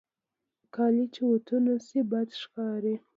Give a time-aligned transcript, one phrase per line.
[0.75, 2.95] کالي چې اوتو نهشي، بد ښکاري.